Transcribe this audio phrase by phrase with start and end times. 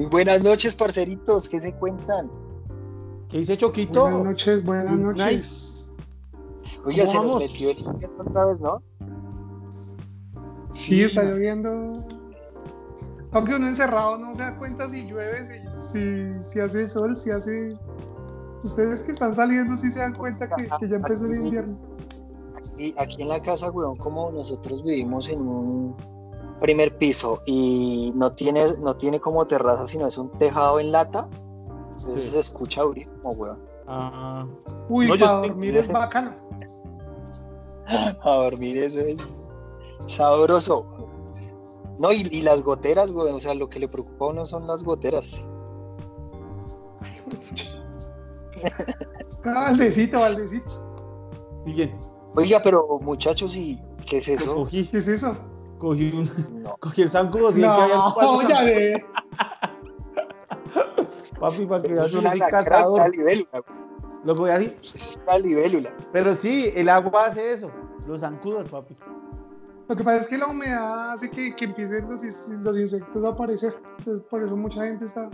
[0.00, 1.46] Muy buenas noches, parceritos.
[1.46, 2.30] ¿Qué se cuentan?
[3.28, 4.04] ¿Qué dice Choquito?
[4.04, 5.94] Buenas noches, buenas noches.
[6.86, 8.82] Oye, se nos metió el invierno otra vez, ¿no?
[10.72, 12.02] Sí, está lloviendo.
[13.32, 17.76] Aunque uno encerrado no se da cuenta si llueve, si, si, hace sol, si hace.
[18.64, 21.78] Ustedes que están saliendo sí se dan cuenta que, ya empezó el invierno.
[22.56, 25.94] Aquí, aquí en la casa, weón, como nosotros vivimos en un
[26.60, 31.28] primer piso y no tiene, no tiene como terraza, sino es un tejado en lata.
[31.98, 33.58] Entonces se escucha durísimo, weón.
[33.86, 34.46] Ah.
[34.88, 36.32] Uy, para dormir es bacano.
[38.22, 38.96] a dormir es,
[40.06, 40.86] sabroso.
[41.98, 43.34] No, y, las goteras, weón.
[43.34, 45.46] O sea, lo que le preocupa a uno son las goteras.
[49.44, 51.62] Valdecito, Valdecito.
[51.64, 51.92] Bien.
[52.36, 54.66] Oiga, pero muchachos, ¿y qué es eso?
[54.70, 55.36] ¿Qué es eso?
[55.80, 56.30] Cogí, un,
[56.62, 56.76] no.
[56.80, 57.96] cogí el zancudo sin no, que haya
[58.48, 59.04] ya de...
[61.40, 63.10] Papi, para que veas un cazador.
[64.24, 64.76] Lo cogí así.
[64.82, 65.90] Es una libélula.
[66.12, 67.70] Pero sí, el agua hace eso.
[68.06, 68.94] Los zancudos, papi.
[69.88, 73.30] Lo que pasa es que la humedad hace que, que empiecen los, los, insectos a
[73.30, 73.72] aparecer.
[73.98, 75.30] Entonces, por eso mucha gente está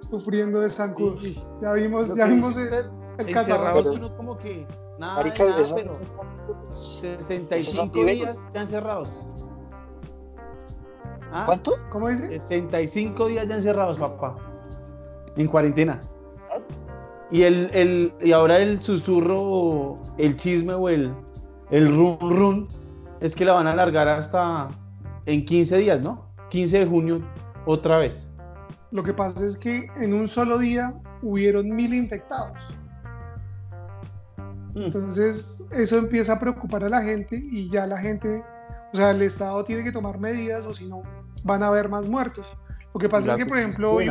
[0.00, 1.22] sufriendo de zancudos.
[1.60, 3.86] Ya vimos, ya vimos el, el cazador.
[3.86, 4.66] Uno como que
[4.98, 5.92] nada, Marica, nada pero
[6.72, 9.26] 65 días ya encerrados.
[11.34, 11.42] ¿Ah?
[11.46, 11.72] ¿Cuánto?
[11.90, 12.28] ¿Cómo dice?
[12.38, 14.36] 65 días ya encerrados, papá.
[15.36, 16.00] En cuarentena.
[17.32, 21.12] Y, el, el, y ahora el susurro, el chisme o el,
[21.70, 22.68] el run run
[23.20, 24.68] es que la van a alargar hasta
[25.26, 26.24] en 15 días, ¿no?
[26.50, 27.20] 15 de junio
[27.66, 28.30] otra vez.
[28.92, 32.56] Lo que pasa es que en un solo día hubieron mil infectados.
[34.74, 34.82] Mm.
[34.82, 38.44] Entonces eso empieza a preocupar a la gente y ya la gente,
[38.92, 41.02] o sea, el Estado tiene que tomar medidas o si no,
[41.44, 42.46] van a haber más muertos.
[42.92, 44.10] Lo que pasa es que, por ejemplo, hoy,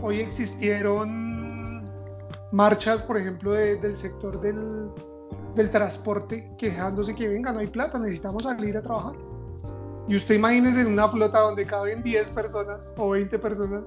[0.00, 1.84] hoy, existieron
[2.52, 4.90] marchas, por ejemplo, del sector del,
[5.54, 9.14] del transporte quejándose que venga, no hay plata, necesitamos salir a trabajar.
[10.06, 13.84] Y usted imagínese en una flota donde caben 10 personas o 20 personas,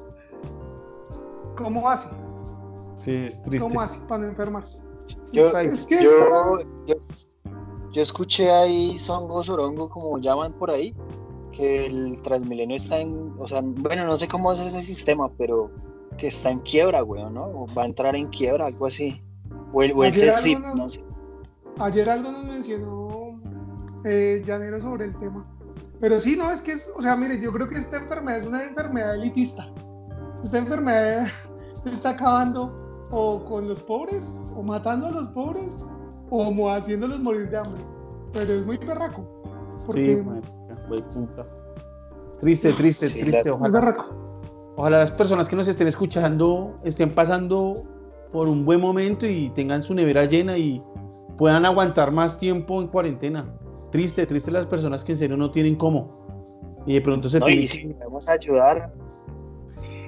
[1.57, 2.09] ¿cómo hace?
[2.97, 3.67] Sí, es triste.
[3.67, 4.83] ¿Cómo hace para no enfermarse?
[5.33, 10.95] Yo, es que yo, yo, escuché ahí Songo Sorongo, como llaman por ahí,
[11.51, 15.71] que el Transmilenio está en, o sea, bueno, no sé cómo es ese sistema, pero
[16.17, 17.45] que está en quiebra, weón, ¿no?
[17.45, 19.21] O va a entrar en quiebra, algo así.
[19.73, 21.03] O el, o el CECIP, no sé.
[21.79, 23.39] Ayer algo nos mencionó
[24.05, 25.45] eh, Llanero sobre el tema.
[25.99, 28.45] Pero sí, no, es que es, o sea, mire, yo creo que esta enfermedad es
[28.45, 29.67] una enfermedad elitista.
[30.43, 31.27] Esta enfermedad
[31.85, 35.79] está acabando o con los pobres, o matando a los pobres,
[36.29, 37.83] o haciéndolos morir de hambre.
[38.33, 39.27] Pero es muy perraco.
[39.85, 40.41] Porque, sí,
[42.39, 43.51] Triste, triste, triste.
[43.51, 43.93] Ojalá,
[44.75, 47.83] ojalá las personas que nos estén escuchando estén pasando
[48.31, 50.83] por un buen momento y tengan su nevera llena y
[51.37, 53.45] puedan aguantar más tiempo en cuarentena.
[53.91, 56.21] Triste, triste las personas que en serio no tienen cómo.
[56.85, 58.91] Y de pronto se no, y si podemos ayudar.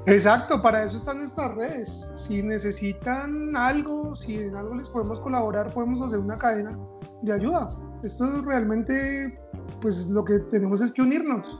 [0.06, 2.12] Exacto, para eso están nuestras redes.
[2.16, 6.78] Si necesitan algo, si en algo les podemos colaborar, podemos hacer una cadena
[7.22, 7.70] de ayuda.
[8.03, 9.40] Esto realmente
[9.81, 11.59] pues lo que tenemos es que unirnos.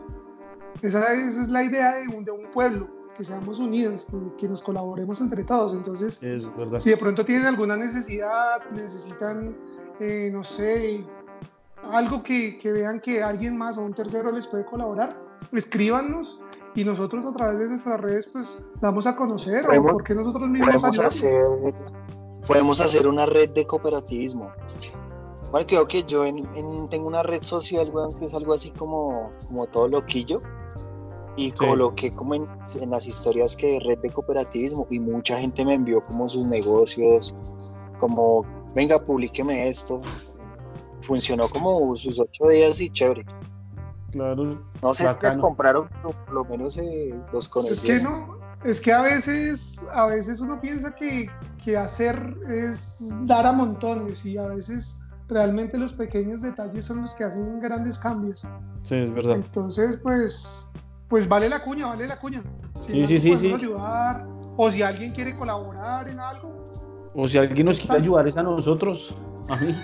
[0.82, 5.22] Esa, es la idea de un, de un, pueblo, que seamos unidos, que, nos colaboremos
[5.22, 5.74] entre todos.
[5.74, 6.20] Entonces,
[6.78, 9.56] si de pronto tienen alguna necesidad, necesitan,
[10.00, 11.06] eh, no sé,
[11.92, 15.18] algo que, que, vean que alguien más o un tercero les puede colaborar,
[15.54, 16.42] escríbanos
[16.76, 20.82] y nosotros a través de nuestras redes pues damos a conocer o porque nosotros mismos
[20.82, 21.44] podemos hacer,
[22.48, 24.52] podemos hacer una red de cooperativismo
[25.54, 26.24] bueno, creo que yo
[26.90, 30.42] tengo una red social, weón, que es algo así como, como todo loquillo.
[31.38, 32.48] Y coloqué como en,
[32.90, 37.36] las historias que red de cooperativismo y mucha gente me envió como sus negocios,
[38.00, 38.44] como,
[38.74, 40.00] venga, publíqueme esto.
[41.04, 43.24] Funcionó como sus ocho días y chévere.
[44.10, 44.60] Claro.
[44.82, 48.02] No sé si les compraron, por lo menos eh, los conocieron.
[48.02, 51.30] Es que no, es que a veces, a veces uno piensa que,
[51.64, 55.03] que hacer es dar a montones y a veces
[55.34, 58.48] realmente los pequeños detalles son los que hacen grandes cambios.
[58.84, 59.36] Sí, es verdad.
[59.36, 60.72] Entonces, pues,
[61.10, 62.42] pues vale la cuña, vale la cuña.
[62.80, 64.26] Si sí, sí, sí, ayudar,
[64.56, 66.64] o si alguien quiere colaborar en algo.
[67.16, 69.14] O si alguien nos quiere ayudar es a nosotros,
[69.50, 69.76] a mí.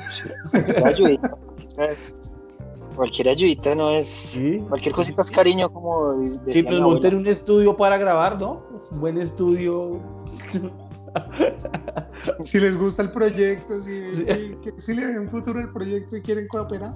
[2.95, 4.39] Cualquier ayudita no es.
[4.67, 6.13] Cualquier cosita es cariño, como.
[6.19, 8.63] Sí, pues montar un estudio para grabar, ¿no?
[8.91, 9.99] Un buen estudio.
[12.44, 14.15] si les gusta el proyecto, si,
[14.77, 16.94] si, le ven futuro el proyecto y quieren cooperar.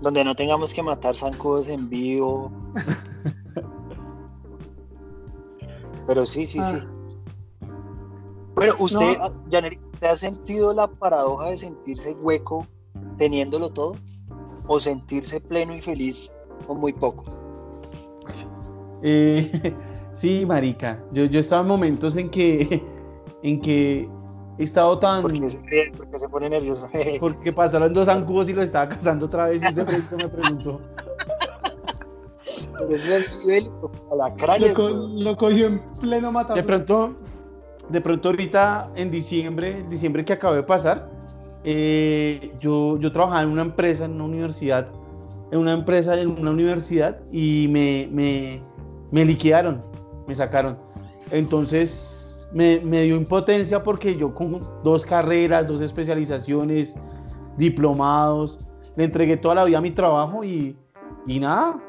[0.00, 2.52] Donde no tengamos que matar zancudos en vivo.
[6.06, 6.80] Pero sí, sí, Ah.
[6.80, 6.86] sí.
[8.54, 9.24] Bueno, usted, No.
[9.24, 12.66] ah, Janeri, ¿usted ha sentido la paradoja de sentirse hueco
[13.16, 13.96] teniéndolo todo?
[14.66, 16.32] ¿O sentirse pleno y feliz
[16.66, 17.24] con muy poco?
[19.00, 19.74] Eh,
[20.18, 20.98] sí, marica.
[21.12, 22.82] Yo, yo he estado en momentos en que,
[23.42, 24.08] en que
[24.58, 25.22] he estado tan...
[25.22, 26.88] ¿Por qué se, se pone nervioso?
[27.20, 30.80] Porque pasaron dos zancudos y lo estaba cazando otra vez y ese resto me preguntó.
[32.78, 33.72] Pero ese es el nivel,
[34.12, 35.24] alacranes, Lo, co- weón.
[35.24, 36.56] lo cogió en pleno matazo.
[36.56, 37.14] De pronto,
[37.88, 41.08] de pronto ahorita en diciembre, el diciembre que acabó de pasar,
[41.64, 44.88] eh, yo, yo trabajaba en una empresa, en una universidad,
[45.50, 48.62] en una empresa, en una universidad y me, me,
[49.10, 49.82] me liquidaron,
[50.28, 50.78] me sacaron.
[51.32, 56.94] Entonces me, me dio impotencia porque yo con dos carreras, dos especializaciones,
[57.56, 58.58] diplomados,
[58.96, 60.76] le entregué toda la vida a mi trabajo y,
[61.26, 61.82] y nada.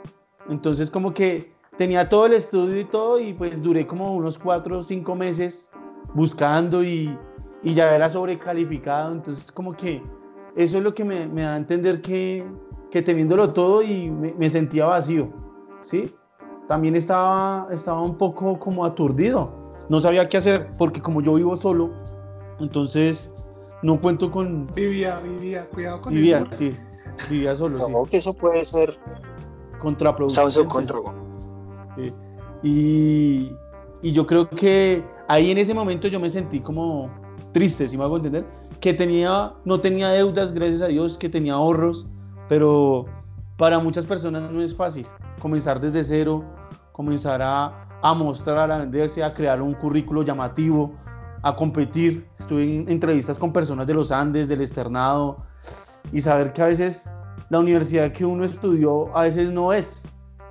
[0.50, 4.80] Entonces como que tenía todo el estudio y todo y pues duré como unos cuatro
[4.80, 5.70] o cinco meses
[6.14, 7.16] buscando y,
[7.62, 9.12] y ya era sobrecalificado.
[9.12, 10.02] Entonces como que
[10.56, 12.46] eso es lo que me, me da a entender que,
[12.90, 15.30] que teniéndolo todo y me, me sentía vacío,
[15.82, 16.14] ¿sí?
[16.70, 19.52] También estaba, estaba un poco como aturdido.
[19.90, 21.90] No sabía qué hacer porque como yo vivo solo,
[22.60, 23.34] entonces
[23.82, 24.68] no cuento con...
[24.76, 26.50] Vivía, vivía, cuidado con Vivía, eso.
[26.52, 26.78] sí,
[27.28, 27.92] vivía solo, sí.
[27.92, 29.00] No, que eso puede ser
[29.80, 30.68] Contraproducente.
[30.68, 31.06] Control.
[31.96, 32.14] Sí.
[32.62, 33.52] Y,
[34.04, 37.10] y yo creo que ahí en ese momento yo me sentí como
[37.52, 38.46] triste, si me hago entender,
[38.80, 42.06] que tenía, no tenía deudas, gracias a Dios, que tenía ahorros,
[42.48, 43.06] pero
[43.58, 45.08] para muchas personas no es fácil
[45.42, 46.44] comenzar desde cero,
[47.04, 50.92] comenzar a, a mostrar, a venderse, a crear un currículo llamativo,
[51.44, 52.28] a competir.
[52.38, 55.38] Estuve en entrevistas con personas de los Andes, del externado,
[56.12, 57.10] y saber que a veces
[57.50, 60.06] la universidad que uno estudió a veces no es.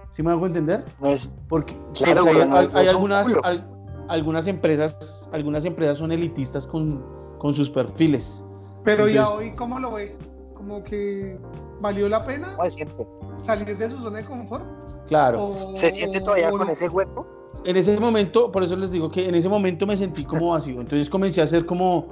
[0.09, 0.87] ¿Sí me hago entender?
[1.03, 3.71] No es, Porque, Claro, porque hay, no algunas, al-
[4.09, 7.05] algunas empresas, algunas empresas son elitistas con,
[7.39, 8.43] con sus perfiles.
[8.85, 10.17] Pero ya Entonces- hoy, ¿cómo lo ve?
[10.59, 11.39] Como que
[11.81, 13.07] valió la pena ¿cómo se siente?
[13.39, 14.67] salir de su zona de confort.
[15.07, 15.43] Claro.
[15.47, 16.73] O- ¿Se siente todavía o con no?
[16.73, 17.27] ese hueco?
[17.65, 20.81] En ese momento, por eso les digo que en ese momento me sentí como vacío.
[20.81, 22.09] Entonces comencé a hacer como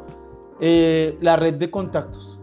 [0.61, 2.39] eh, la red de contactos.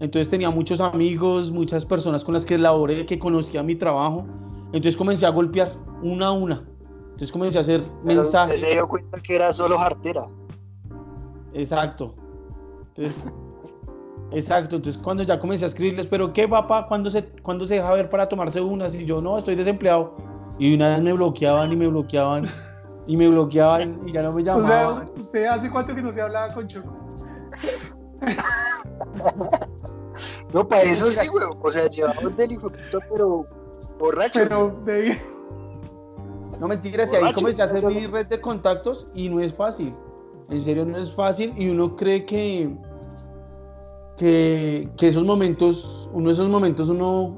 [0.00, 4.26] Entonces tenía muchos amigos, muchas personas con las que laboré, que conocía mi trabajo.
[4.66, 5.72] Entonces comencé a golpear
[6.02, 6.64] una a una.
[7.12, 8.60] Entonces comencé a hacer Pero mensajes.
[8.60, 10.26] se dio cuenta que era solo jartera.
[11.52, 12.14] Exacto.
[12.88, 13.32] Entonces,
[14.32, 14.76] exacto.
[14.76, 18.10] Entonces, cuando ya comencé a escribirles, pero qué papá, ¿cuándo se, ¿cuándo se deja ver
[18.10, 18.94] para tomarse unas?
[18.98, 20.14] Y yo, no, estoy desempleado.
[20.58, 22.48] Y una vez me bloqueaban y me bloqueaban
[23.06, 25.10] y me bloqueaban y ya no me O sea, llamaban.
[25.16, 26.92] ¿usted hace cuánto que no se hablaba con Choco?
[30.52, 31.44] No, para eso sí, güey.
[31.60, 32.68] O sea, llevamos del hijo
[33.10, 33.44] pero
[33.98, 34.40] borracho.
[34.44, 35.18] Pero, baby,
[36.60, 39.94] No mentiras, y ahí comencé a hacer mi red de contactos y no es fácil.
[40.50, 42.72] En serio, no es fácil y uno cree que,
[44.16, 47.36] que, que esos momentos, uno de esos momentos, uno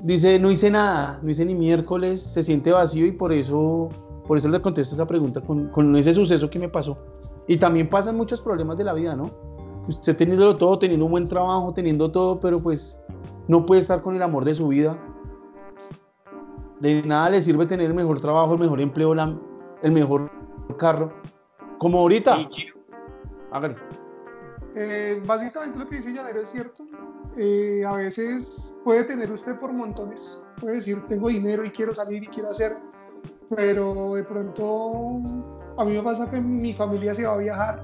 [0.00, 3.88] dice, no hice nada, no hice ni miércoles, se siente vacío y por eso,
[4.26, 6.96] por eso le contesto esa pregunta con, con ese suceso que me pasó.
[7.48, 9.26] Y también pasan muchos problemas de la vida, ¿no?
[9.88, 13.00] Usted teniéndolo todo, teniendo un buen trabajo, teniendo todo, pero pues
[13.48, 14.96] no puede estar con el amor de su vida.
[16.80, 19.36] De nada le sirve tener el mejor trabajo, el mejor empleo, la-
[19.82, 20.30] el mejor
[20.78, 21.12] carro.
[21.78, 22.36] Como ahorita.
[23.50, 23.74] Hágale.
[24.74, 26.84] Eh, básicamente lo que dice Llanero es cierto.
[27.36, 30.44] Eh, a veces puede tener usted por montones.
[30.60, 32.76] Puede decir, tengo dinero y quiero salir y quiero hacer.
[33.54, 35.20] Pero de pronto
[35.76, 37.82] a mí me pasa que mi familia se va a viajar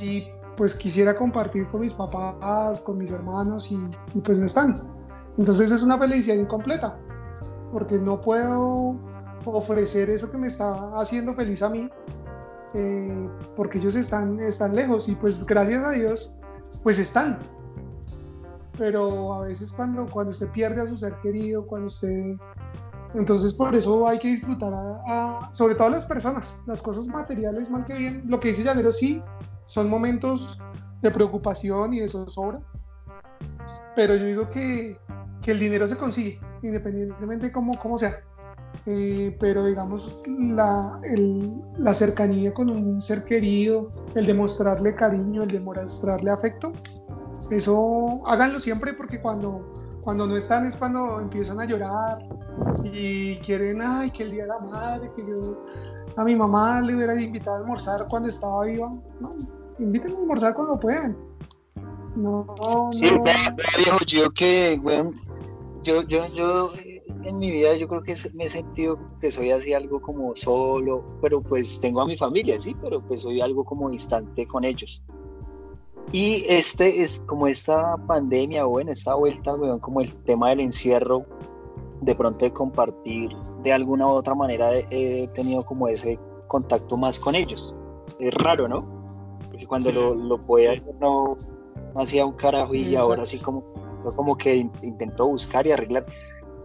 [0.00, 0.26] y
[0.56, 3.76] pues quisiera compartir con mis papás, con mis hermanos y,
[4.14, 4.80] y pues no están.
[5.38, 6.98] Entonces es una felicidad incompleta
[7.72, 8.96] porque no puedo
[9.44, 11.90] ofrecer eso que me está haciendo feliz a mí
[12.74, 16.38] eh, porque ellos están, están lejos y pues gracias a Dios
[16.82, 17.38] pues están.
[18.78, 22.36] Pero a veces cuando, cuando usted pierde a su ser querido, cuando usted...
[23.14, 27.68] Entonces por eso hay que disfrutar a, a- sobre todo las personas, las cosas materiales
[27.70, 28.22] mal que bien.
[28.26, 29.22] Lo que dice Llanero sí,
[29.66, 30.58] son momentos
[31.02, 32.60] de preocupación y de zozobra.
[33.94, 34.96] Pero yo digo que,
[35.42, 38.16] que el dinero se consigue, independientemente de cómo, cómo sea.
[38.86, 45.48] Eh, pero digamos, la, el- la cercanía con un ser querido, el demostrarle cariño, el
[45.48, 46.72] demostrarle afecto,
[47.50, 52.18] eso háganlo siempre porque cuando, cuando no están es cuando empiezan a llorar
[52.82, 55.64] y quieren, ay, que el día de la madre, que yo
[56.16, 58.92] a mi mamá le hubiera invitado a almorzar cuando estaba viva.
[59.20, 59.30] No,
[59.78, 61.16] inviten a almorzar cuando puedan.
[62.16, 63.22] No, Sí, no.
[63.22, 65.14] vea, viejo, yo que, weón,
[65.82, 66.70] yo, yo, yo,
[67.24, 71.04] en mi vida yo creo que me he sentido que soy así algo como solo,
[71.20, 75.04] pero pues tengo a mi familia, sí, pero pues soy algo como distante con ellos.
[76.10, 81.24] Y este es como esta pandemia, bueno, esta vuelta, weón, como el tema del encierro,
[82.02, 83.30] de pronto de compartir,
[83.62, 87.76] de alguna u otra manera he tenido como ese contacto más con ellos.
[88.18, 88.86] Es raro, ¿no?
[89.50, 91.36] Porque cuando lo, lo podía no,
[91.94, 93.64] no hacía un carajo y ahora así como,
[94.16, 96.04] como que intentó buscar y arreglar.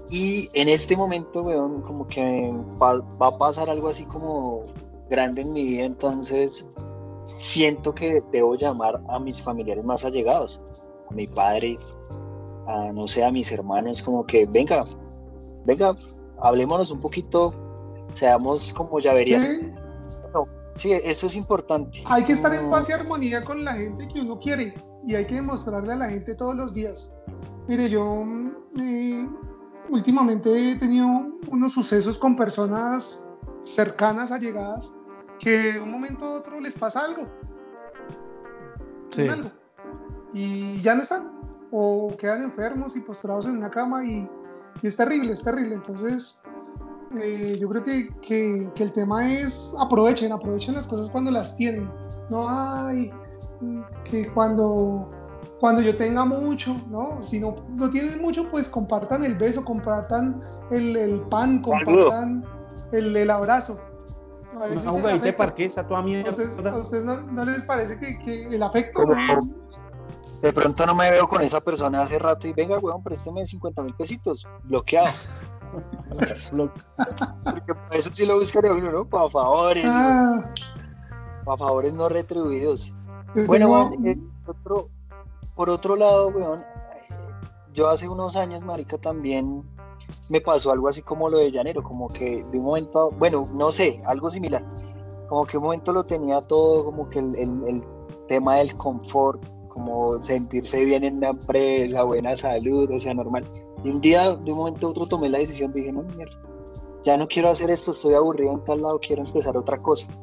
[0.09, 4.65] Y en este momento, weón, como que va, a pasar algo así como
[5.09, 6.69] grande en mi vida, entonces
[7.35, 10.61] siento que debo llamar a mis familiares más allegados,
[11.09, 11.77] a mi padre,
[12.67, 14.85] a no sé, a mis hermanos, como que venga,
[15.65, 15.95] venga,
[16.39, 17.53] hablémonos un poquito,
[18.13, 19.43] seamos como ya verías.
[20.75, 20.91] Sí.
[20.91, 22.03] eso es importante.
[22.05, 24.73] Hay que estar en paz y armonía con la gente que uno quiere
[25.05, 27.13] y hay que demostrarle a la gente todos los días.
[27.67, 28.23] Mire, yo
[28.79, 29.27] eh,
[29.89, 31.07] últimamente he tenido
[31.49, 33.25] unos sucesos con personas
[33.63, 34.93] cercanas, allegadas,
[35.39, 37.27] que de un momento a otro les pasa algo.
[39.09, 39.27] Sí.
[39.27, 39.51] Algo.
[40.33, 41.31] Y ya no están.
[41.71, 44.29] O quedan enfermos y postrados en una cama y,
[44.83, 45.75] es terrible, es terrible.
[45.75, 46.41] Entonces,
[47.19, 51.89] eh, yo creo que, que, el tema es aprovechen, aprovechen las cosas cuando las tienen.
[52.29, 53.11] No hay
[54.03, 55.09] que cuando,
[55.59, 57.23] cuando yo tenga mucho, ¿no?
[57.23, 62.45] Si no, no tienen mucho, pues compartan el beso, compartan el, el pan, compartan
[62.91, 63.79] el, el abrazo
[64.61, 66.29] a veces parquesa toda mierda.
[66.29, 69.03] ¿A ustedes, no, les parece que, que el afecto?
[70.41, 73.83] De pronto no me veo con esa persona hace rato y venga, weón, présteme 50
[73.83, 75.09] mil pesitos, bloqueado.
[77.43, 79.05] Porque eso sí lo buscaría uno, ¿no?
[79.05, 79.85] Para favores.
[79.87, 80.49] Ah.
[81.43, 82.95] Para favores no retribuidos.
[83.47, 84.89] Bueno, weón, eh, otro,
[85.57, 86.63] por otro lado, weón,
[87.73, 89.63] yo hace unos años, marica, también
[90.29, 93.71] me pasó algo así como lo de Llanero, como que de un momento, bueno, no
[93.71, 94.63] sé, algo similar,
[95.27, 97.83] como que un momento lo tenía todo, como que el, el,
[98.27, 103.49] tema del confort, como sentirse bien en una empresa, buena salud, o sea, normal.
[103.85, 106.37] Y un día, de un momento a otro, tomé la decisión, dije, no, mierda,
[107.05, 110.13] ya no quiero hacer esto, estoy aburrido en tal lado, quiero empezar otra cosa.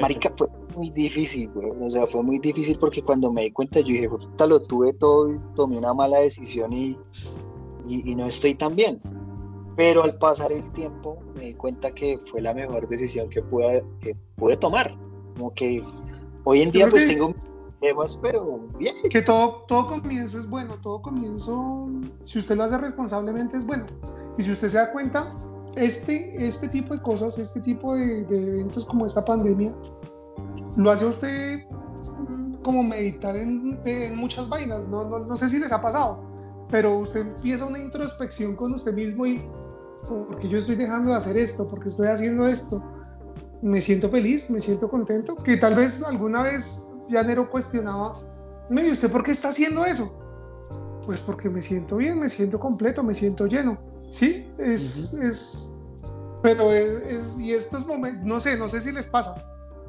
[0.00, 1.70] Marica, fue muy difícil, güey.
[1.80, 4.92] O sea, fue muy difícil porque cuando me di cuenta, yo dije, puta, lo tuve
[4.94, 6.98] todo y tomé una mala decisión y,
[7.86, 9.00] y, y no estoy tan bien
[9.76, 13.84] pero al pasar el tiempo me di cuenta que fue la mejor decisión que pude,
[14.00, 14.96] que pude tomar.
[15.36, 15.82] Como que
[16.44, 17.34] hoy en día pues tengo
[17.80, 18.94] temas, pero bien.
[19.10, 21.88] Que todo, todo comienzo es bueno, todo comienzo,
[22.24, 23.84] si usted lo hace responsablemente es bueno.
[24.38, 25.30] Y si usted se da cuenta,
[25.76, 29.74] este, este tipo de cosas, este tipo de, eventos como esta pandemia,
[30.76, 31.60] lo hace usted
[32.62, 34.88] como meditar en, en muchas vainas.
[34.88, 36.20] No, no, no sé si les ha pasado,
[36.70, 39.44] pero usted empieza una introspección con usted mismo y
[40.08, 42.82] porque yo estoy dejando de hacer esto, porque estoy haciendo esto.
[43.62, 48.20] Me siento feliz, me siento contento, que tal vez alguna vez Nero cuestionaba,
[48.70, 50.12] ¿y usted por qué está haciendo eso?
[51.06, 53.78] Pues porque me siento bien, me siento completo, me siento lleno.
[54.10, 55.74] Sí, es, es
[56.42, 59.34] pero es, y estos momentos, no sé, no sé si les pasa,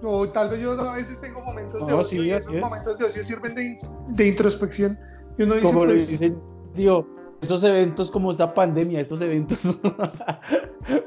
[0.01, 3.23] o tal vez yo a veces tengo momentos de ocio y esos momentos de ocio
[3.25, 4.97] sirven de, de introspección.
[5.37, 6.41] Y uno dice, Como pues, dicen,
[6.73, 7.05] tío,
[7.41, 9.59] estos eventos como esta pandemia, estos eventos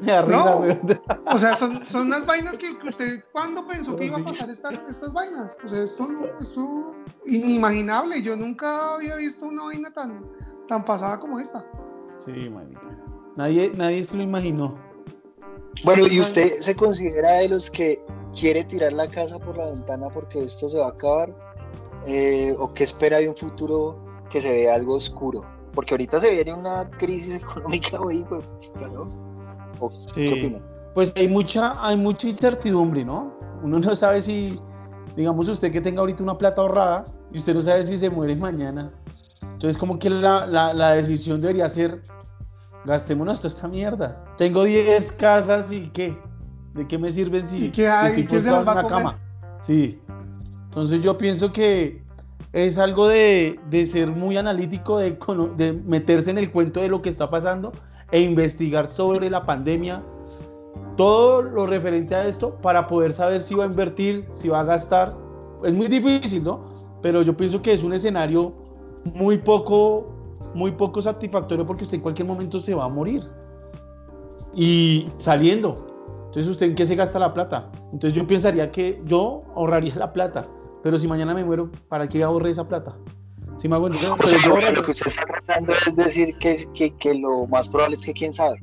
[0.00, 0.59] me da risa,
[1.27, 5.12] O sea, son, son unas vainas que, usted, ¿cuándo pensó que iba a pasar estas
[5.12, 5.57] vainas?
[5.65, 6.09] O sea, esto,
[6.41, 6.93] esto
[7.25, 8.21] inimaginable.
[8.23, 10.27] Yo nunca había visto una vaina tan,
[10.69, 11.65] tan pasada como esta.
[12.25, 12.81] Sí, manita.
[13.37, 14.77] Nadie, nadie se lo imaginó.
[15.85, 18.03] Bueno, ¿y usted se considera de los que
[18.35, 21.35] quiere tirar la casa por la ventana porque esto se va a acabar?
[22.07, 23.99] Eh, ¿O qué espera de un futuro
[24.31, 25.45] que se vea algo oscuro?
[25.75, 28.25] Porque ahorita se viene una crisis económica, güey,
[28.93, 29.09] ¿no?
[30.15, 30.61] ¿Qué opina?
[30.95, 33.33] Pues hay mucha, hay mucha incertidumbre, ¿no?
[33.63, 34.59] Uno no sabe si,
[35.17, 38.35] digamos, usted que tenga ahorita una plata ahorrada y usted no sabe si se muere
[38.35, 38.93] mañana.
[39.59, 42.00] Entonces, como que la, la, la decisión debería ser,
[42.85, 44.25] gastémonos toda esta mierda.
[44.37, 46.17] Tengo 10 casas y ¿qué?
[46.75, 48.21] ¿De qué me sirven si ¿Y qué hay?
[48.21, 48.87] ¿Y qué se va a comer?
[48.87, 49.19] cama?
[49.61, 50.00] Sí.
[50.67, 52.05] Entonces yo pienso que
[52.53, 55.19] es algo de, ser muy analítico, de,
[55.57, 57.73] de, meterse en el cuento de lo que está pasando
[58.12, 60.05] e investigar sobre la pandemia,
[60.97, 64.65] todo lo referente a esto para poder saber si va a invertir, si va a
[64.65, 65.17] gastar.
[65.65, 66.61] Es muy difícil, ¿no?
[67.03, 68.55] Pero yo pienso que es un escenario
[69.14, 70.12] muy poco,
[70.55, 73.23] muy poco satisfactorio porque usted en cualquier momento se va a morir.
[74.55, 75.87] Y saliendo.
[76.26, 77.71] Entonces, ¿usted en qué se gasta la plata?
[77.93, 80.49] Entonces, yo pensaría que yo ahorraría la plata
[80.83, 82.97] pero si mañana me muero, ¿para qué ahorre esa plata?
[83.57, 86.95] Si me hago entender, pero yo lo que usted está tratando es decir que, que,
[86.97, 88.62] que, lo más probable es que quién sabe.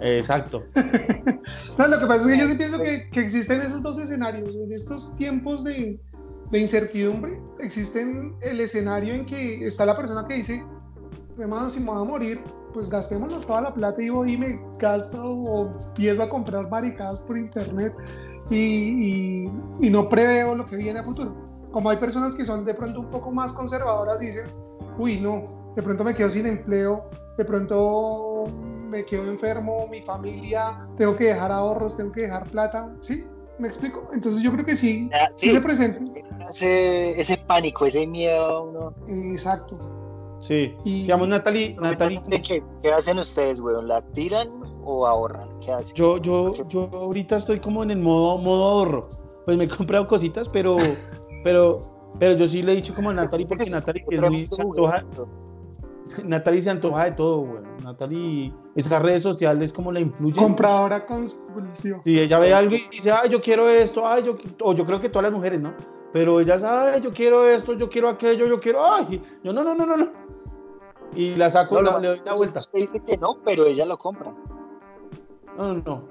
[0.00, 0.62] Exacto.
[1.78, 4.54] no, lo que pasa es que yo sí pienso que, que existen esos dos escenarios.
[4.54, 6.00] En estos tiempos de,
[6.50, 10.64] de incertidumbre, existen el escenario en que está la persona que dice,
[11.38, 12.40] hermano, si me voy a morir,
[12.72, 17.20] pues gastémonos toda la plata y voy y me gasto o empiezo a comprar maricadas
[17.20, 17.92] por internet
[18.48, 19.46] y,
[19.80, 21.34] y, no preveo lo que viene a futuro.
[21.70, 24.46] Como hay personas que son de pronto un poco más conservadoras y dicen,
[24.98, 28.46] uy, no, de pronto me quedo sin empleo, de pronto
[28.88, 33.24] me quedo enfermo, mi familia, tengo que dejar ahorros, tengo que dejar plata, ¿sí?
[33.58, 34.10] ¿Me explico?
[34.12, 36.02] Entonces yo creo que sí, sí, se presenta.
[36.50, 38.94] Ese, ese pánico, ese miedo uno.
[39.32, 39.78] Exacto.
[40.40, 40.74] Sí.
[40.84, 43.88] Y, digamos, Natalie, Natalie ¿qué, ¿qué, hacen ustedes, weón?
[43.88, 44.48] ¿La tiran
[44.84, 45.48] o ahorran?
[45.60, 45.94] ¿Qué hacen?
[45.94, 49.10] Yo, yo, yo ahorita estoy como en el modo, modo ahorro.
[49.44, 50.76] Pues me he comprado cositas, pero,
[51.44, 51.82] pero,
[52.18, 54.62] pero yo sí le he dicho como a Natalie, porque Natalie que es muy, se
[54.62, 55.04] antoja,
[56.24, 57.70] Natalie se antoja de todo, weón.
[57.84, 60.42] Natalie, esas redes sociales como la influyen.
[60.42, 62.00] Compradora compulsiva.
[62.02, 65.00] Sí, ella ve algo y dice, ay, yo quiero esto, ay, yo, o yo creo
[65.00, 65.74] que todas las mujeres, ¿no?
[66.12, 69.74] Pero ella sabe, yo quiero esto, yo quiero aquello, yo quiero, ay, yo no, no,
[69.74, 70.12] no, no, no.
[71.14, 72.60] Y la saco, le doy la vuelta.
[72.60, 74.34] Usted dice que no, pero ella lo compra.
[75.56, 76.02] No, no,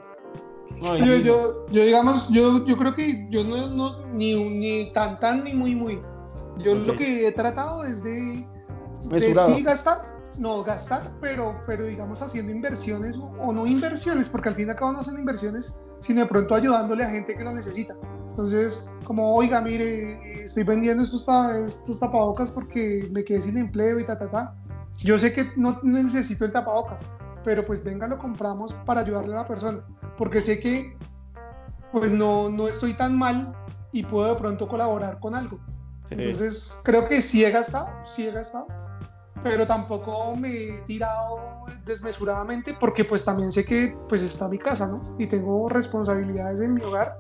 [0.79, 0.97] no.
[0.97, 5.43] yo, yo, yo, digamos, yo, yo creo que yo no, no ni, ni tan, tan,
[5.43, 6.01] ni muy, muy.
[6.57, 8.45] Yo lo que he tratado es de,
[9.09, 14.55] de sí gastar, no gastar, pero, pero digamos haciendo inversiones o, no inversiones, porque al
[14.55, 17.53] fin y al cabo no son inversiones, sino de pronto ayudándole a gente que lo
[17.53, 17.95] necesita.
[18.39, 21.27] Entonces, como, oiga, mire, estoy vendiendo estos,
[21.65, 24.55] estos tapabocas porque me quedé sin empleo y ta, ta, ta.
[25.00, 27.03] Yo sé que no necesito el tapabocas,
[27.43, 29.79] pero pues venga, lo compramos para ayudarle a la persona,
[30.17, 30.98] porque sé que
[31.91, 33.51] pues no, no estoy tan mal
[33.91, 35.60] y puedo de pronto colaborar con algo.
[36.10, 38.67] Entonces, creo que sí he gastado, sí he gastado
[39.43, 44.88] pero tampoco me he tirado desmesuradamente porque pues también sé que pues está mi casa,
[44.88, 45.15] ¿no?
[45.17, 47.17] Y tengo responsabilidades en mi hogar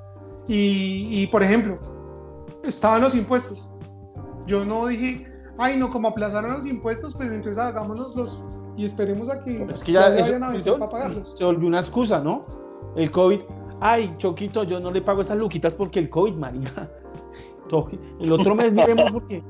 [0.51, 1.75] y, por ejemplo,
[2.63, 3.71] estaban los impuestos.
[4.47, 5.27] Yo no dije,
[5.59, 8.41] ay no, como aplazaron los impuestos, pues entonces hagámonos los
[8.75, 11.33] y esperemos a que, es que ya, se vayan a vencer para pagarlos.
[11.35, 12.41] Se volvió una excusa, ¿no?
[12.95, 13.41] El COVID,
[13.81, 16.89] ay, Choquito, yo no le pago esas luquitas porque el COVID, marica.
[18.19, 19.43] El otro mes miremos porque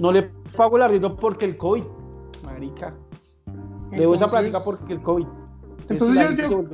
[0.00, 1.82] no le pago el arriendo porque el COVID,
[2.44, 2.94] marica.
[3.90, 5.26] Debo esa plática porque el COVID.
[5.88, 6.64] Entonces yo, yo,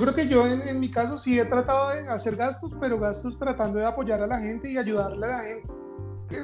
[0.00, 3.78] creo que yo en, mi caso sí he tratado de hacer gastos, pero gastos tratando
[3.78, 5.68] de apoyar a la gente y ayudarle a la gente.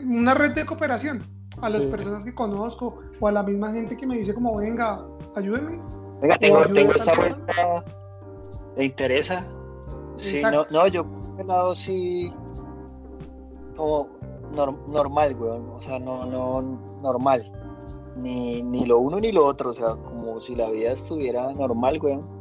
[0.04, 1.22] Una red de cooperación
[1.62, 5.04] a las personas que conozco o a la misma gente que me dice como venga,
[5.34, 5.80] ayúdenme.
[6.20, 7.84] Venga, tengo, tengo esta vuelta.
[8.76, 9.44] ¿Te interesa?
[10.16, 12.32] Sí, no, no, yo por lado sí
[13.76, 14.08] como
[14.52, 15.70] normal, weón.
[15.70, 16.60] O sea, no, no,
[17.02, 17.50] normal.
[18.16, 19.70] Ni, ni lo uno ni lo otro.
[19.70, 22.37] O sea, como si la vida estuviera normal, weón.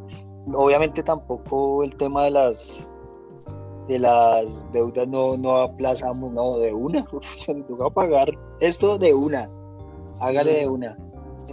[0.54, 2.84] Obviamente tampoco el tema de las
[3.88, 7.06] de las deudas no, no aplazamos, no, de una.
[7.40, 8.30] Se toca pagar
[8.60, 9.50] esto de una.
[10.20, 10.98] Hágale de una.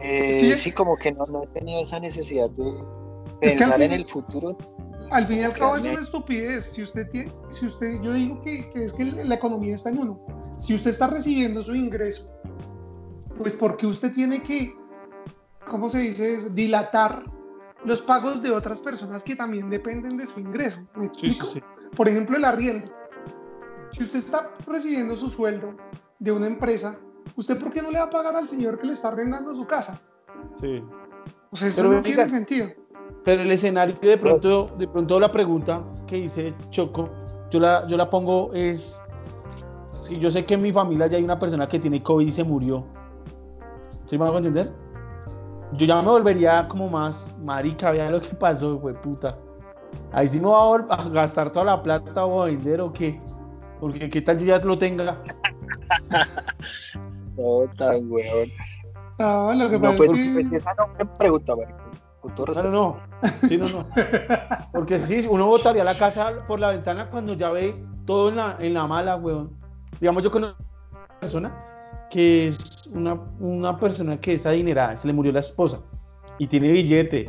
[0.01, 2.75] Eh, sí, como que no, no he tenido esa necesidad de
[3.41, 4.57] pensar en el futuro
[5.11, 6.73] al fin y al cabo es una estupidez.
[6.73, 9.99] Si usted tiene, si usted, yo digo que, que, es que la economía está en
[9.99, 10.21] uno.
[10.59, 12.35] Si usted está recibiendo su ingreso,
[13.39, 14.73] pues porque usted tiene que,
[15.69, 16.51] ¿cómo se dice?
[16.51, 17.25] Dilatar
[17.85, 20.81] los pagos de otras personas que también dependen de su ingreso.
[20.97, 21.49] ¿Me explico?
[21.97, 22.91] Por ejemplo, el arriendo.
[23.91, 25.75] Si usted está recibiendo su sueldo
[26.19, 26.99] de una empresa,
[27.37, 29.67] ¿usted por qué no le va a pagar al señor que le está arrendando su
[29.67, 30.01] casa?
[30.57, 30.83] Sí.
[31.51, 32.69] O sea, eso no tiene sentido.
[33.25, 37.11] Pero el escenario, de pronto, de pronto la pregunta que dice Choco,
[37.51, 39.01] yo la, yo la pongo es,
[39.93, 42.33] si yo sé que en mi familia ya hay una persona que tiene COVID y
[42.33, 42.85] se murió,
[44.07, 44.73] ¿sí me van a entender?
[45.77, 49.37] Yo ya me volvería como más, marica, vea lo que pasó, fue puta.
[50.13, 53.19] Ahí sí no va a, gastar toda la plata o a vender o qué.
[53.81, 55.05] Porque qué tal yo ya lo tenga.
[57.37, 58.49] no, tan weón.
[59.19, 60.33] No, lo que pasa pues, es que...
[60.35, 61.85] Pues, esa no me pregunta, marica.
[62.23, 62.97] No, no, no.
[63.49, 63.85] Sí, no, no.
[64.73, 67.75] Porque sí, uno botaría la casa por la ventana cuando ya ve
[68.07, 69.59] todo en la, en la mala, weón.
[70.01, 70.57] Digamos, yo conozco
[70.93, 71.64] una persona
[72.15, 75.81] que es una, una persona que es adinerada, se le murió la esposa
[76.39, 77.29] y tiene billete,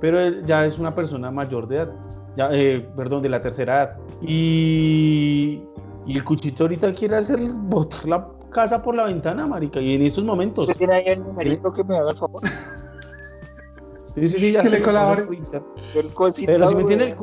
[0.00, 1.92] pero él ya es una persona mayor de edad,
[2.36, 3.96] ya, eh, perdón, de la tercera edad.
[4.22, 5.60] Y,
[6.06, 10.02] y el cuchito ahorita quiere hacer botar la casa por la ventana, marica, y en
[10.02, 10.68] estos momentos.
[10.68, 12.40] ¿Usted tiene ahí el numerito que me haga el favor?
[14.12, 15.24] Sí, sí, sí, ya que le colabore.
[15.94, 17.16] Pero si me entiende,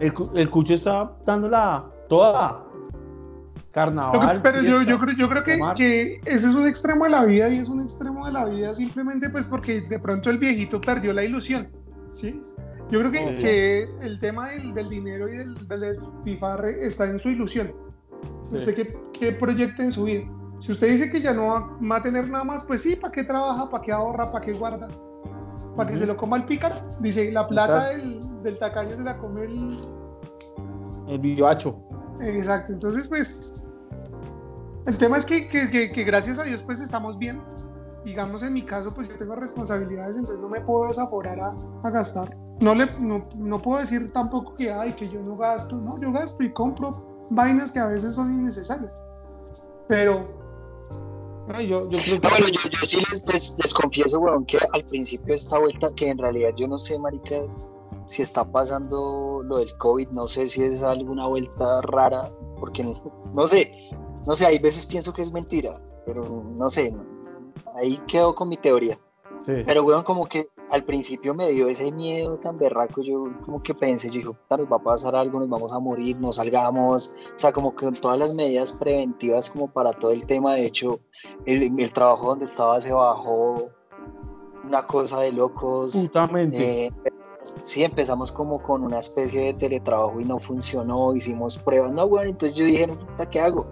[0.00, 2.64] el, el, cucho está dándola toda.
[3.74, 4.40] Carnaval.
[4.40, 7.48] pero yo, yo, creo, yo creo que, que, ese es un extremo de la vida
[7.48, 11.12] y es un extremo de la vida simplemente pues porque de pronto el viejito perdió
[11.12, 11.66] la ilusión.
[12.12, 12.40] Sí.
[12.90, 17.18] Yo creo que, que el tema del, del, dinero y del, del despilfarre está en
[17.18, 17.74] su ilusión.
[18.42, 20.22] ¿Usted qué, qué proyecta en su vida?
[20.60, 23.10] Si usted dice que ya no va, va, a tener nada más, pues sí, ¿para
[23.10, 23.68] qué trabaja?
[23.68, 24.30] ¿Para qué ahorra?
[24.30, 24.88] ¿Para qué guarda?
[25.74, 26.76] ¿Para que se lo coma el pícaro?
[27.00, 29.80] Dice, la plata del, del, tacaño se la come el...
[31.08, 31.76] El billacho.
[32.20, 33.63] Exacto, entonces pues...
[34.86, 37.42] El tema es que, que, que, que gracias a Dios pues estamos bien.
[38.04, 41.90] Digamos en mi caso pues yo tengo responsabilidades, entonces no me puedo desaforar a, a
[41.90, 42.36] gastar.
[42.60, 45.76] No, le, no, no puedo decir tampoco que, ay, que yo no gasto.
[45.76, 49.04] No, yo gasto y compro vainas que a veces son innecesarias.
[49.88, 50.44] Pero
[51.48, 52.28] Ay, yo, yo, creo que...
[52.28, 55.58] no, bueno, yo, yo, sí les, les, les, confieso, weón, que al principio de esta
[55.58, 57.36] vuelta, que en realidad yo no sé, marica,
[58.06, 62.94] si está pasando lo del COVID, no sé si es alguna vuelta rara, porque no,
[63.34, 63.72] no sé,
[64.26, 66.94] no sé, hay veces pienso que es mentira, pero no sé,
[67.74, 68.98] ahí quedo con mi teoría.
[69.44, 69.52] Sí.
[69.66, 73.74] Pero, weón, como que al principio me dio ese miedo tan berraco, yo como que
[73.74, 77.14] pensé, yo dije, puta, nos va a pasar algo, nos vamos a morir, no salgamos,
[77.34, 80.66] o sea, como que con todas las medidas preventivas como para todo el tema, de
[80.66, 81.00] hecho,
[81.44, 83.68] el, el trabajo donde estaba se bajó,
[84.66, 85.92] una cosa de locos.
[85.92, 86.86] Justamente.
[86.86, 86.92] Eh,
[87.62, 92.30] sí, empezamos como con una especie de teletrabajo y no funcionó, hicimos pruebas, no, bueno,
[92.30, 92.88] entonces yo dije,
[93.30, 93.66] ¿qué hago?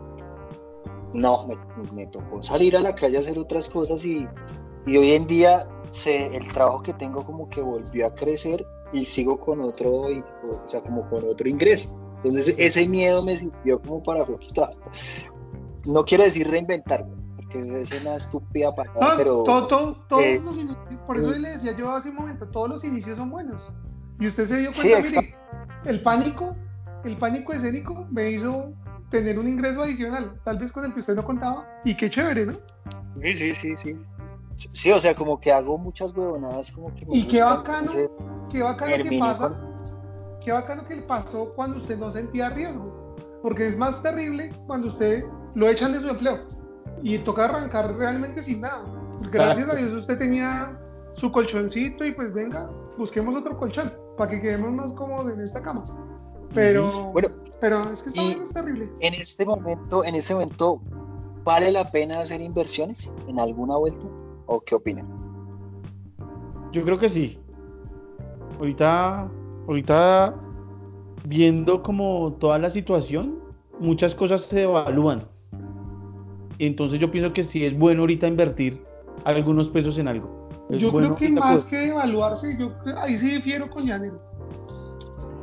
[1.14, 1.56] No, me,
[1.92, 4.26] me tocó salir a la calle a hacer otras cosas y,
[4.86, 9.04] y hoy en día se, el trabajo que tengo como que volvió a crecer y
[9.04, 11.94] sigo con otro, o sea, como con otro ingreso.
[12.16, 14.24] Entonces ese miedo me sirvió como para.
[15.84, 19.42] No quiero decir reinventar, porque es una estúpida palabra, no, pero...
[19.42, 22.68] Todo, todo, todos eh, los inicios, por eso le decía yo hace un momento, todos
[22.68, 23.74] los inicios son buenos.
[24.20, 25.34] Y usted se dio cuenta, sí, mire,
[25.84, 26.54] el pánico,
[27.04, 28.72] el pánico escénico me hizo
[29.12, 32.46] tener un ingreso adicional, tal vez con el que usted no contaba, y qué chévere,
[32.46, 32.54] ¿no?
[33.20, 33.96] Sí, sí, sí, sí.
[34.56, 37.06] Sí, o sea, como que hago muchas huevonadas como que...
[37.10, 37.92] Y qué bacano,
[38.50, 40.40] qué bacano que pasa, con...
[40.40, 45.24] qué bacano que pasó cuando usted no sentía riesgo, porque es más terrible cuando usted
[45.54, 46.40] lo echan de su empleo
[47.02, 48.84] y toca arrancar realmente sin nada.
[49.30, 50.78] Gracias a Dios usted tenía
[51.12, 55.62] su colchoncito y pues venga, busquemos otro colchón para que quedemos más cómodos en esta
[55.62, 55.84] cama.
[56.54, 57.28] Pero, bueno,
[57.60, 58.90] pero es que está es terrible.
[59.00, 60.80] En este momento, en este momento,
[61.44, 64.06] ¿vale la pena hacer inversiones en alguna vuelta?
[64.46, 65.06] ¿O qué opinan?
[66.72, 67.38] Yo creo que sí.
[68.58, 69.30] Ahorita,
[69.66, 70.34] ahorita
[71.24, 73.38] viendo como toda la situación,
[73.78, 75.26] muchas cosas se evalúan.
[76.58, 78.84] Entonces yo pienso que sí es bueno ahorita invertir
[79.24, 80.48] algunos pesos en algo.
[80.70, 84.22] Es yo bueno creo que más que evaluarse, yo ahí sí difiero con Llanero.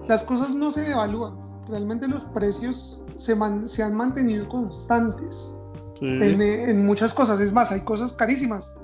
[0.09, 1.35] Las cosas no se evalúan.
[1.69, 5.55] Realmente los precios se, man, se han mantenido constantes
[5.97, 6.05] sí.
[6.05, 7.39] en, en, muchas cosas.
[7.39, 8.75] Es más, hay cosas carísimas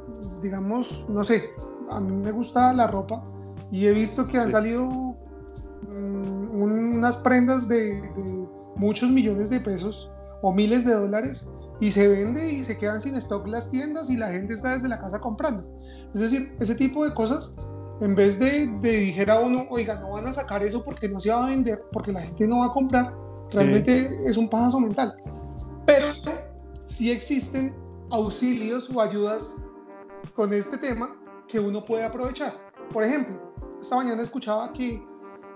[0.42, 1.52] digamos, no sé,
[1.90, 3.24] a mí me gusta la ropa
[3.72, 4.52] y he visto que han sí.
[4.52, 10.10] salido um, unas prendas de, de, muchos millones de pesos
[10.42, 14.18] o miles de dólares y se vende y se quedan sin stock las tiendas y
[14.18, 15.66] la gente está desde la casa comprando.
[16.14, 17.56] Es decir, ese tipo de cosas,
[18.02, 21.32] en vez de, de dijera uno, oiga, no van a sacar eso porque no se
[21.32, 23.16] va a vender, porque la gente no va a comprar,
[23.52, 24.16] realmente sí.
[24.26, 25.16] es un paso mental.
[25.86, 26.06] Pero
[26.88, 27.76] sí existen
[28.12, 29.58] auxilios o ayudas
[30.36, 31.16] con este tema
[31.48, 32.54] que uno puede aprovechar.
[32.92, 35.02] Por ejemplo, esta mañana escuchaba que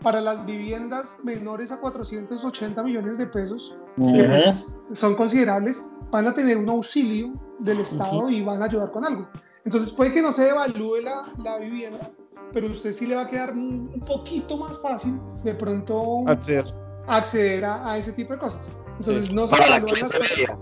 [0.02, 6.34] para las viviendas menores a 480 millones de pesos, que pues son considerables, van a
[6.34, 8.34] tener un auxilio del Estado uh -huh.
[8.34, 9.28] y van a ayudar con algo.
[9.66, 12.12] Entonces puede que no se evalúe la, la vivienda,
[12.54, 16.66] pero a usted sí le va a quedar un, poquito más fácil de pronto acceder,
[17.08, 18.72] acceder a, a, ese tipo de cosas.
[19.00, 19.34] Entonces sí.
[19.34, 20.58] no se evalúan las cosas.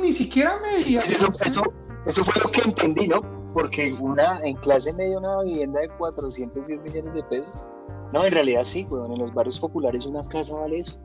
[0.00, 1.00] Ni siquiera media.
[1.02, 1.62] Eso, eso,
[2.04, 3.22] eso fue lo que entendí, ¿no?
[3.54, 7.64] Porque una, en clase media una vivienda de 410 millones de pesos.
[8.12, 9.12] No, en realidad sí, weón.
[9.12, 10.98] En los barrios populares una casa vale eso.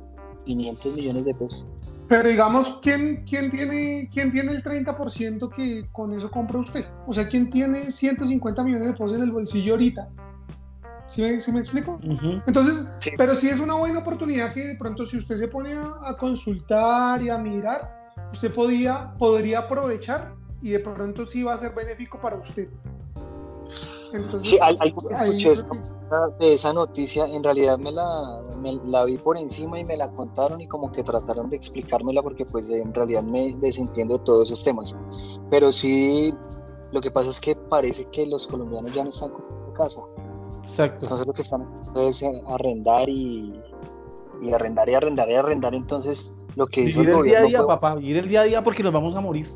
[0.46, 1.66] 500 millones de pesos.
[2.08, 6.86] Pero digamos, ¿quién, quién, tiene, quién tiene el 30% que con eso compra usted?
[7.06, 10.08] O sea, ¿quién tiene 150 millones de pesos en el bolsillo ahorita?
[11.06, 12.00] ¿Sí me, ¿sí me explico?
[12.04, 12.44] Uh -huh.
[12.48, 13.12] Entonces, sí.
[13.18, 16.18] pero sí es una buena oportunidad que de pronto si usted se pone a, a
[16.18, 21.74] consultar y a mirar, usted podía, podría aprovechar y de pronto sí va a ser
[21.74, 22.70] benéfico para usted.
[24.14, 25.74] Entonces, sí, algo escuché esto,
[26.40, 30.10] de esa noticia, en realidad me la, me la vi por encima y me la
[30.10, 34.50] contaron y como que trataron de explicármela porque pues en realidad me desentiendo de todos
[34.50, 34.98] esos temas.
[35.50, 36.34] Pero sí,
[36.92, 40.02] lo que pasa es que parece que los colombianos ya no están con casa.
[40.62, 41.06] Exacto.
[41.06, 43.54] Entonces lo que están es arrendar y,
[44.42, 45.76] y arrendar y arrendar y arrendar.
[45.76, 47.68] Entonces lo que hizo el, el día a día, fue...
[47.68, 49.54] papá, vivir el día a día porque nos vamos a morir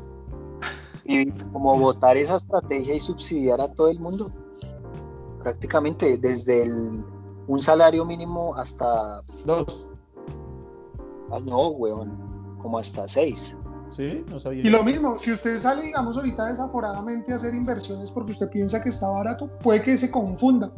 [1.04, 4.30] y como votar esa estrategia y subsidiar a todo el mundo.
[5.42, 7.04] prácticamente desde el,
[7.48, 9.22] un salario mínimo hasta...
[9.44, 9.86] Dos.
[11.30, 13.56] Ah, no, weón, como hasta seis.
[13.90, 14.62] Sí, no sabía.
[14.66, 18.82] Y lo mismo, si usted sale, digamos, ahorita desaforadamente a hacer inversiones porque usted piensa
[18.82, 20.72] que está barato, puede que se confunda.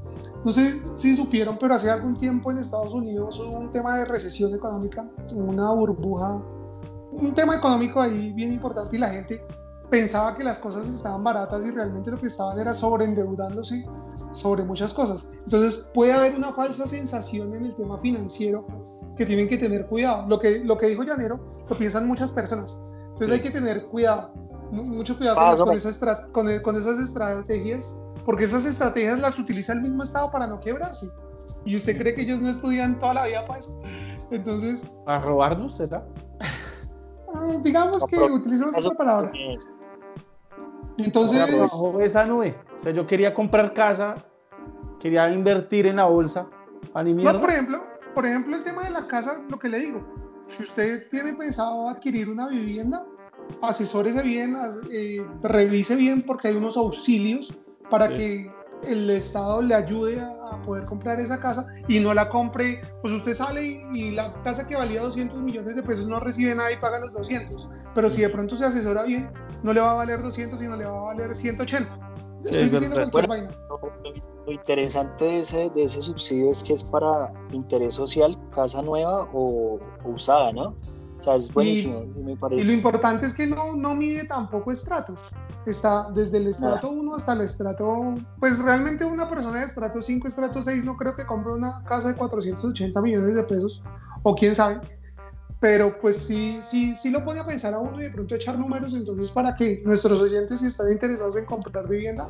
[0.44, 4.04] No sé si supieron, pero hace algún tiempo en Estados Unidos hubo un tema de
[4.04, 6.42] recesión económica, una burbuja,
[7.12, 9.40] un tema económico ahí bien importante y la gente
[9.94, 13.86] pensaba que las cosas estaban baratas y realmente lo que estaban era sobreendeudándose
[14.32, 15.30] sobre muchas cosas.
[15.44, 18.66] Entonces puede haber una falsa sensación en el tema financiero
[19.16, 20.26] que tienen que tener cuidado.
[20.28, 22.82] Lo que, lo que dijo Llanero lo piensan muchas personas.
[23.12, 24.34] Entonces hay que tener cuidado,
[24.72, 26.00] mucho cuidado con, con, esas
[26.32, 31.06] con, con, esas estrategias, porque esas estrategias las utiliza el mismo Estado para no quebrarse.
[31.64, 33.80] Y usted cree que ellos no estudian toda la vida para eso.
[34.32, 34.90] Entonces...
[35.06, 36.04] ¿A robarnos, será?
[37.36, 39.32] Ah, digamos que utilizamos otra palabra.
[40.98, 41.58] Entonces...
[41.58, 42.56] Bajo esa nube.
[42.76, 44.16] O sea, yo quería comprar casa,
[45.00, 46.46] quería invertir en la bolsa.
[46.92, 50.04] A no, por ejemplo, por ejemplo, el tema de la casa, lo que le digo,
[50.46, 53.04] si usted tiene pensado adquirir una vivienda,
[53.62, 54.56] asesórese bien,
[54.90, 57.52] eh, revise bien porque hay unos auxilios
[57.90, 58.50] para que
[58.86, 60.32] el Estado le ayude a,
[60.64, 64.76] poder comprar esa casa y no la compre, pues usted sale y, la casa que
[64.76, 68.28] valía 200 millones de pesos no recibe nada y paga los 200, pero si de
[68.28, 69.30] pronto se asesora bien,
[69.62, 72.04] no le va a valer 200, sino le va a valer 180.
[72.44, 73.50] Estoy diciendo cualquier vaina.
[74.46, 79.28] Lo interesante de ese, de ese subsidio es que es para interés social, casa nueva
[79.32, 80.74] o, usada, ¿no?
[81.18, 82.60] O sea, es buenísimo, y, me parece.
[82.60, 85.30] Y lo importante es que no, no mide tampoco estratos.
[85.64, 88.14] Está desde el estrato 1 hasta el estrato.
[88.38, 92.08] Pues realmente una persona de estrato 5, estrato 6, no creo que compre una casa
[92.08, 93.82] de 480 millones de pesos,
[94.22, 94.78] o quién sabe.
[95.64, 98.58] Pero pues sí, sí, sí lo pone a pensar a uno y de pronto echar
[98.58, 98.92] números.
[98.92, 102.28] Entonces, para que nuestros oyentes, si están interesados en comprar vivienda,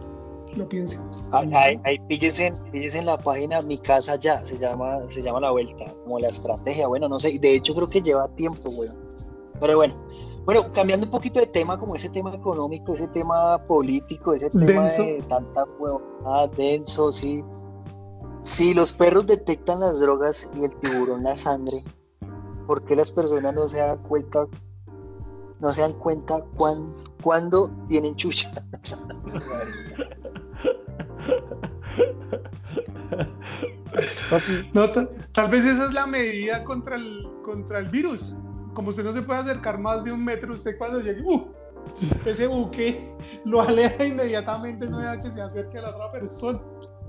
[0.55, 1.01] lo piensen.
[1.33, 6.21] Ahí, ahí en, la página Mi Casa Ya, se llama, se llama la vuelta, como
[6.21, 8.95] la estrategia, bueno, no sé, de hecho creo que lleva tiempo, bueno.
[9.59, 9.97] Pero bueno,
[10.45, 14.87] bueno, cambiando un poquito de tema, como ese tema económico, ese tema político, ese tema
[14.87, 17.43] de tanta huevada, denso, sí.
[18.45, 21.83] Si los perros detectan las drogas y el tiburón la sangre,
[22.67, 24.47] ¿por qué las personas no se dan cuenta,
[25.61, 26.45] no se dan cuenta
[27.23, 28.51] cuándo tienen chucha?
[35.33, 38.35] Tal vez esa es la medida contra el, contra el virus.
[38.75, 41.53] Como usted no se puede acercar más de un metro, usted cuando llegue, uh,
[42.25, 46.61] ese buque lo aleja inmediatamente, no deja que se acerque a la otra persona.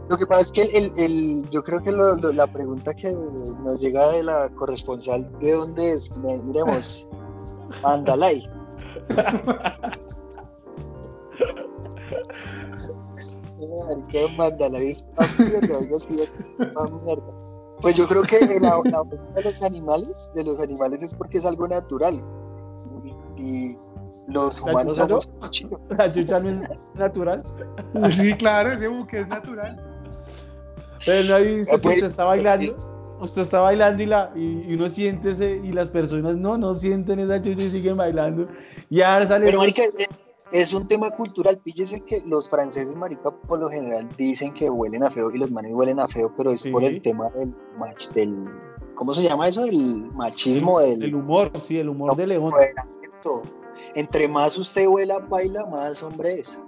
[0.09, 4.11] Lo que pasa es que el, el, yo creo que la pregunta que nos llega
[4.11, 6.15] de la corresponsal, ¿de dónde es?
[6.17, 7.09] Miremos,
[7.83, 8.47] Andalay.
[17.81, 19.03] Pues yo creo que la, la
[19.35, 22.23] de los animales, de los animales es porque es algo natural.
[23.37, 23.77] Y,
[24.27, 25.29] los humanos somos
[25.89, 26.59] La chucha no es
[26.95, 27.43] natural.
[28.09, 29.94] Sí, claro, ese buque es natural.
[31.05, 32.95] Pero no ha visto que usted está bailando.
[33.19, 37.19] Usted está bailando y, la, y, uno siente ese, y las personas no, no sienten
[37.19, 38.47] esa chucha y siguen bailando.
[38.89, 39.45] Y ahora sale.
[39.45, 39.83] Pero, marica,
[40.51, 41.57] es un tema cultural.
[41.57, 45.49] Píllese que los franceses, marica, por lo general dicen que huelen a feo y los
[45.49, 48.35] manes huelen a feo, pero es por el tema del, mach, del.
[48.95, 49.63] ¿Cómo se llama eso?
[49.63, 51.03] El machismo del.
[51.03, 52.53] El humor, sí, el humor de león.
[53.93, 56.61] Entre más usted huela, baila, más hombre es.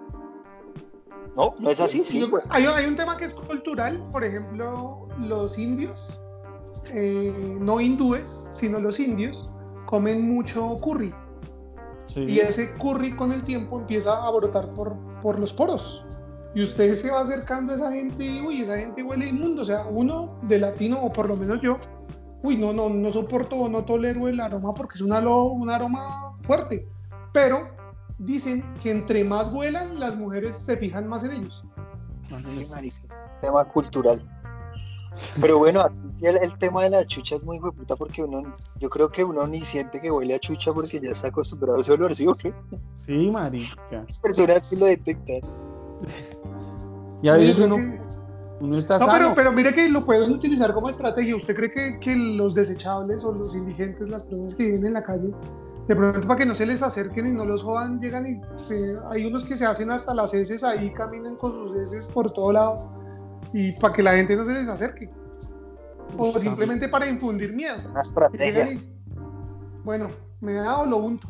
[1.38, 1.54] ¿No?
[1.60, 2.04] ¿No es así?
[2.04, 2.30] Sí.
[2.50, 6.20] hay, hay, un tema que es cultural, por ejemplo, los indios,
[6.92, 9.54] eh, no hindúes, sino los indios,
[9.86, 11.14] comen mucho curry
[12.26, 16.04] y ese curry con el tiempo empieza a brotar por, por los poros.
[16.56, 19.62] Y usted se va acercando a esa gente y, uy, esa gente huele inmundo.
[19.62, 21.78] O sea, uno de latino, o por lo menos yo,
[22.42, 26.88] uy, no, no, no soporto, no tolero el aroma porque es un, un aroma fuerte.
[27.34, 27.70] Pero
[28.20, 31.64] dicen que entre más vuelan, las mujeres se fijan más en ellos.
[33.42, 34.24] tema cultural.
[35.42, 35.84] Pero bueno,
[36.22, 39.64] el, tema de la chucha es muy puta porque uno, yo creo que uno ni
[39.66, 42.54] siente que huele a chucha porque ya está acostumbrado a ese olor, ¿sí o qué?
[42.94, 43.76] Sí, marica.
[43.92, 45.42] Las personas sí lo detectan.
[47.24, 47.78] Y a veces uno,
[48.60, 51.36] uno está no, Pero, pero mire que lo pueden utilizar como estrategia.
[51.36, 55.04] ¿Usted cree que, que los desechables o los indigentes, las personas que viven en la
[55.04, 55.32] calle,
[55.88, 58.42] de pronto para que no se les acerquen y no los jodan, llegan y
[59.10, 62.52] hay unos que se hacen hasta las heces ahí, caminan con sus heces por todo
[62.52, 62.92] lado
[63.54, 65.10] y para que la gente no se les acerque.
[66.18, 67.78] O simplemente para infundir miedo.
[67.90, 68.78] Una estrategia.
[69.84, 70.10] bueno,
[70.42, 71.28] me da o lo unto.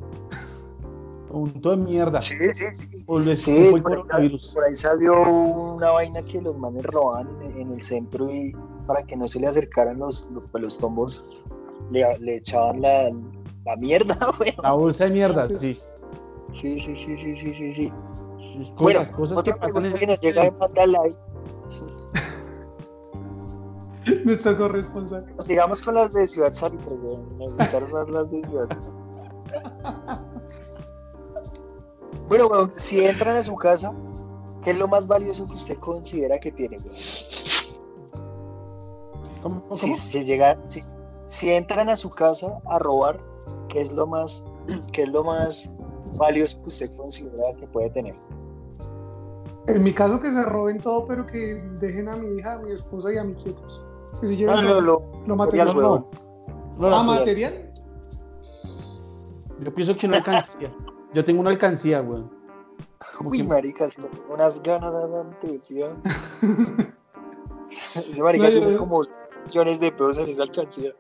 [1.29, 2.21] Unto de mierda.
[2.21, 2.87] Sí, sí, sí.
[3.05, 4.51] O lo Sí, escupo el por ahí, coronavirus.
[4.53, 8.55] por ahí salió una vaina que los manes robaban en, en el centro y
[8.87, 11.43] para que no se le acercaran los, los, pues, los tombos,
[11.91, 13.11] le, le echaban la,
[13.67, 14.55] la mierda, weón.
[14.63, 15.73] La bolsa de mierda, sí.
[15.73, 17.93] Sí, sí, sí, sí, sí, sí, sí.
[18.73, 21.17] Cosas, bueno, cosas que pasan en pregunta que nos llega de Mandalay.
[24.23, 25.25] Nuestro corresponsal.
[25.39, 27.37] Sigamos con las de Ciudad Salitre, weón.
[27.37, 28.69] Me gustaron más las de Ciudad.
[32.29, 33.93] Bueno, weón, si entran a su casa,
[34.63, 36.95] ¿qué es lo más valioso que usted considera que tiene, weón?
[39.43, 39.61] ¿Cómo?
[39.61, 39.75] cómo?
[39.75, 40.83] Si, si llegan, si,
[41.27, 43.19] si entran a su casa a robar,
[43.77, 44.43] ¿qué es lo más,
[44.91, 45.71] qué es lo más
[46.17, 48.15] valioso que usted considera que puede tener?
[49.67, 52.71] En mi caso que se roben todo, pero que dejen a mi hija, a mi
[52.71, 53.83] esposa y a mis quietos.
[54.19, 55.67] Que se lleven No, no, lo, lo No, material.
[55.75, 56.09] no,
[56.79, 57.71] no, ah, no, material.
[59.59, 60.73] yo pienso que una alcancía.
[61.13, 62.31] Yo tengo una alcancía, weón.
[63.23, 65.69] Uy, que- maricas, tengo unas ganas de antes,
[67.95, 69.03] Ese marica No, yo- tiene yo- como
[69.45, 70.93] millones de pesos en esa alcancía.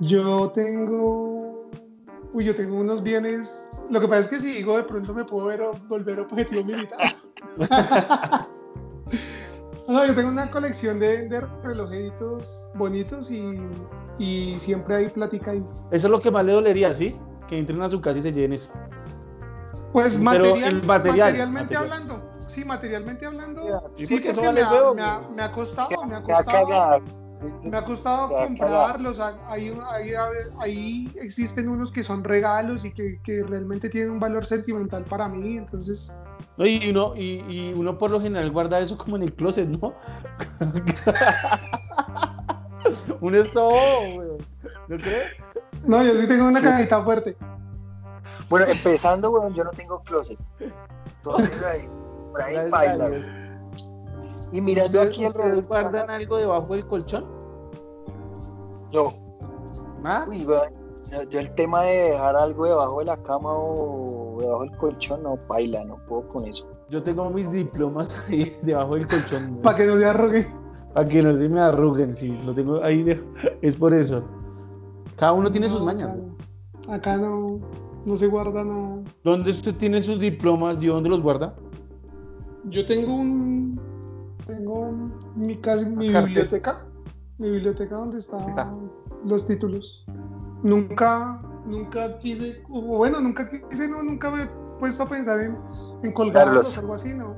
[0.00, 1.43] Yo tengo.
[2.34, 3.70] Uy, yo tengo unos bienes.
[3.90, 7.14] Lo que pasa es que si digo de pronto me puedo ver, volver objetivo militar.
[9.88, 13.56] no, yo tengo una colección de, de relojitos bonitos y,
[14.18, 15.64] y siempre hay plática ahí.
[15.92, 17.16] Eso es lo que más le dolería, ¿sí?
[17.46, 18.70] Que entren a su casa y se lleven eso.
[19.92, 21.82] Pues Pero material, el material, materialmente material.
[22.02, 22.30] hablando.
[22.48, 23.62] Sí, materialmente hablando.
[23.94, 24.52] Sí, Sí, porque eso me ha,
[24.92, 27.04] me ha- me ha costado, me ha Me va a costado.
[27.62, 29.20] Me ha costado comprarlos.
[29.20, 30.12] Ahí, ahí,
[30.58, 35.28] ahí existen unos que son regalos y que, que realmente tienen un valor sentimental para
[35.28, 35.56] mí.
[35.56, 36.14] Entonces,
[36.56, 39.68] No, y, uno, y, y uno por lo general guarda eso como en el closet,
[39.68, 39.94] ¿no?
[43.20, 44.38] un esto, weón.
[44.88, 45.24] ¿No crees?
[45.86, 46.66] no, yo sí tengo una Sí.
[46.66, 47.36] cajita fuerte.
[48.48, 50.38] Bueno, empezando, weón, yo no tengo closet.
[51.16, 51.88] Entonces ahí,
[52.32, 53.08] por ahí Gracias a baila.
[53.10, 53.24] Dios.
[54.54, 55.66] Y mirando ¿Ustedes, aquí ustedes alrededor.
[55.68, 57.24] guardan algo debajo del colchón?
[58.92, 59.12] No,
[60.04, 60.24] ¿Ah?
[60.28, 64.76] uy, yo, yo el tema de dejar algo debajo de la cama o debajo del
[64.76, 66.68] colchón, no, baila, no puedo con eso.
[66.90, 69.58] Yo tengo mis diplomas ahí debajo del colchón.
[69.62, 70.46] Para que no se arrogue.
[70.92, 72.38] Para que no se me arruguen, sí.
[72.46, 73.02] Lo tengo ahí.
[73.02, 73.22] de-
[73.62, 74.22] Es por eso.
[75.16, 76.10] Cada uno tiene sus mañas.
[76.84, 77.58] acá, acá no,
[78.04, 79.02] no se guarda nada.
[79.24, 81.54] ¿Dónde usted tiene sus diplomas y dónde los guarda?
[82.66, 83.80] Yo tengo un.
[84.46, 84.92] Tengo
[85.36, 86.84] mi, casi, mi biblioteca.
[87.38, 88.38] Mi biblioteca donde Está.
[88.48, 88.90] están
[89.24, 90.04] los títulos.
[90.62, 95.56] Nunca, nunca quise, o bueno, nunca quise, no, nunca me he puesto a pensar en,
[96.02, 97.34] en colgarlos o algo así, ¿no?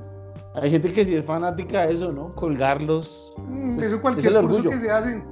[0.55, 2.29] Hay gente que sí es fanática de eso, ¿no?
[2.31, 3.33] Colgarlos.
[3.47, 4.69] Mm, Pues, eso es cualquier el curso orgullo.
[4.71, 5.23] que se hacen,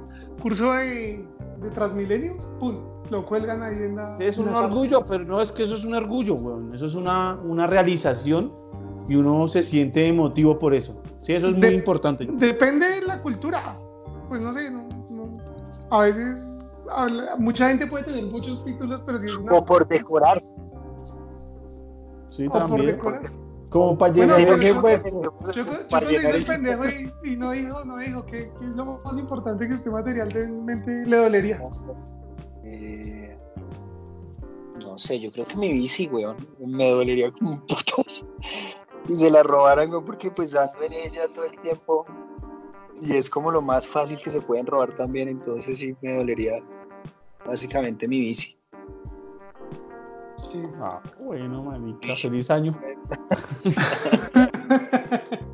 [0.42, 1.26] curso de,
[1.62, 2.76] de Transmilenio, pum,
[3.10, 4.18] lo cuelgan ahí en la.
[4.18, 4.68] Es en un la sala.
[4.68, 6.74] orgullo, pero no es que eso es un orgullo, weón.
[6.74, 8.52] Eso es una, una realización
[9.08, 11.00] y uno se siente emotivo por eso.
[11.20, 12.26] Sí, eso es muy De- importante.
[12.32, 13.78] Depende de la cultura.
[14.28, 15.34] Pues no sé, no, no-
[15.90, 19.52] a veces habla- mucha gente puede tener muchos títulos, pero si es una.
[19.54, 20.42] O por decorar.
[22.28, 22.86] Sí, o por también.
[22.86, 23.32] decorar.
[23.70, 25.22] Como para Bueno, llenar pero ese yo-.
[25.52, 26.84] Yo, yo Para cuando llenar hice el pendejo
[27.24, 31.04] y, y no dijo, no dijo, ¿qué, qué es lo más importante que usted materialmente
[31.04, 31.60] le dolería?
[32.64, 33.36] Eh,
[34.84, 38.04] no sé, yo creo que mi bici, weón, me dolería como un puto.
[39.08, 42.06] Y se la robaran, weón, porque pues ando en ella todo el tiempo.
[43.00, 46.56] Y es como lo más fácil que se pueden robar también, entonces sí me dolería
[47.44, 48.58] básicamente mi bici.
[50.36, 50.62] Sí.
[50.80, 52.78] Ah, bueno, manica, feliz año.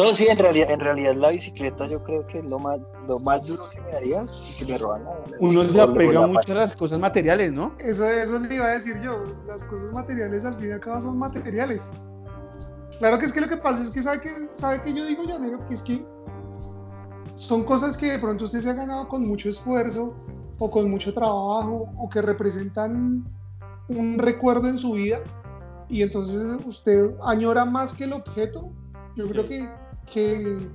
[0.00, 3.18] No, sí, en realidad, en realidad la bicicleta yo creo que es lo más, lo
[3.18, 6.26] más duro que me daría y que me roban la, la Uno se apega la
[6.26, 7.74] mucho a las cosas materiales, ¿no?
[7.78, 9.22] Eso, eso le iba a decir yo.
[9.46, 11.90] Las cosas materiales al fin y al cabo son materiales.
[13.00, 15.24] Claro que es que lo que pasa es que sabe que, sabe que yo digo,
[15.24, 16.04] Llanero, que es que
[17.34, 20.14] son cosas que de pronto usted se ha ganado con mucho esfuerzo
[20.58, 23.24] o con mucho trabajo o que representan
[23.88, 25.20] un recuerdo en su vida
[25.88, 28.70] y entonces usted añora más que el objeto.
[29.16, 29.66] Yo creo que,
[30.04, 30.68] que,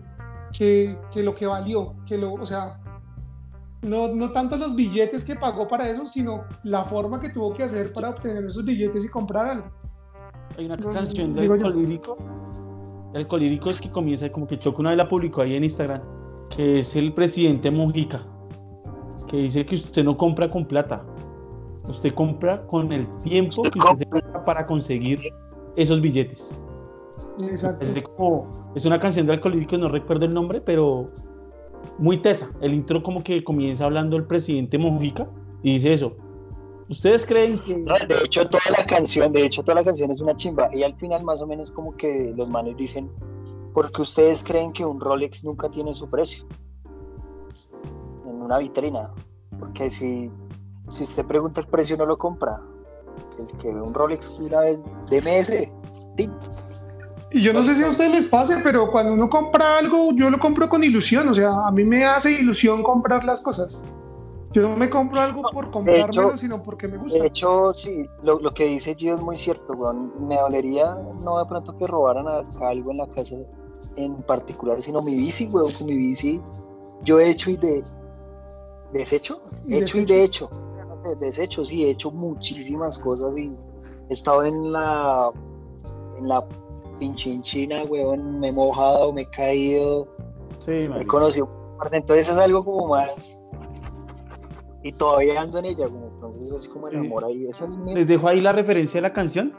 [0.51, 2.82] que, que lo que valió, que lo, o sea,
[3.84, 7.65] no, no tanto los billetes que pagó para eso, sino la forma que tuvo que
[7.65, 9.71] hacer para obtener esos billetes y comprar algo.
[10.57, 11.41] Hay una canción de.
[11.43, 12.17] Alcolírico.
[13.13, 16.01] Alcolírico es que comienza como que Choco una vez la publicó ahí en Instagram,
[16.55, 18.23] que es el presidente Mojica,
[19.27, 21.03] que dice que usted no compra con plata,
[21.87, 25.21] usted compra con el tiempo que usted compra para conseguir
[25.77, 26.59] esos billetes.
[27.41, 27.83] Exacto.
[27.83, 28.43] Es, de como-
[28.75, 31.07] es una canción de Alcolíricos, no recuerdo el nombre, pero
[31.97, 32.49] muy tesa.
[32.59, 35.27] El intro como que comienza hablando el presidente Mojica
[35.63, 36.17] y dice eso.
[36.89, 37.75] ¿Ustedes creen que.?
[37.75, 40.69] De hecho, toda la canción, de hecho, toda la canción es una chimba.
[40.73, 43.09] Y al final, más o menos, como que los manes dicen:
[43.73, 46.45] porque ustedes creen que un Rolex nunca tiene su precio
[48.25, 49.13] en una vitrina?
[49.59, 50.31] Porque si,
[50.89, 52.61] si usted pregunta el precio, no lo compra.
[53.39, 54.79] El que ve un Rolex una vez,
[55.09, 55.73] deme ese.
[57.31, 60.29] Y yo no sé si a ustedes les pase, pero cuando uno compra algo, yo
[60.29, 61.27] lo compro con ilusión.
[61.27, 63.83] O sea, a mí me hace ilusión comprar las cosas.
[64.55, 67.19] Yo no me compro algo por comprármelo, sino porque me gusta.
[67.19, 70.13] De hecho, sí, lo, lo que dice Gio es muy cierto, weón.
[70.29, 72.25] Me dolería no de pronto que robaran
[72.61, 73.35] algo en la casa
[73.97, 75.73] en particular, sino mi bici, weón.
[75.73, 76.41] Con mi bici
[77.03, 77.83] yo he hecho y de
[78.93, 80.49] desecho, he hecho y de hecho.
[81.19, 83.53] Desecho, sí, he hecho muchísimas cosas y
[84.09, 85.31] he estado en la
[86.17, 86.47] en la
[86.97, 90.07] pinchinchina, weón, me he mojado, me he caído,
[90.59, 91.11] Sí, he marica.
[91.11, 91.49] conocido,
[91.91, 93.43] entonces es algo como más
[94.88, 97.95] y todavía ando en ella, como, entonces es como el amor ahí, esa es mi
[97.95, 99.51] Les dejo ahí la referencia de la canción.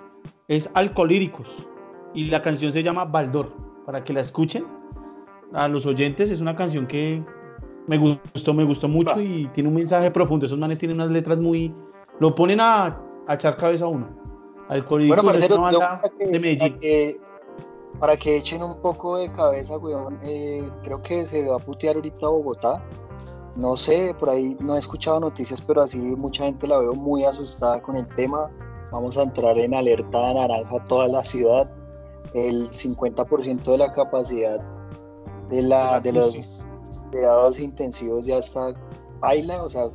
[0.47, 1.66] Es Alcolíricos.
[2.14, 3.53] Y la canción se llama Baldor.
[3.85, 4.64] Para que la escuchen.
[5.53, 7.24] A los oyentes es una canción que
[7.89, 9.22] me gustó, me gustó mucho Va.
[9.22, 10.47] y tiene un mensaje profundo.
[10.47, 11.74] Esos manes tienen unas letras muy.
[12.20, 12.97] Lo ponen a,
[13.27, 14.09] a echar cabeza a uno.
[14.68, 16.68] Alcolíricos Bueno, es parcero, una yo banda que, de Medellín.
[16.72, 17.20] para que-
[17.99, 21.97] para que echen un poco de cabeza, weón, eh, creo que se va a putear
[21.97, 22.85] ahorita Bogotá.
[23.57, 27.25] No sé, por ahí no he escuchado noticias, pero así mucha gente la veo muy
[27.25, 28.51] asustada con el tema.
[28.93, 31.69] Vamos a entrar en alerta naranja toda la ciudad.
[32.35, 34.61] El 50% de la capacidad
[35.49, 36.69] de, la, de los
[37.11, 38.75] cuidados intensivos ya está
[39.21, 39.89] baila, o sea,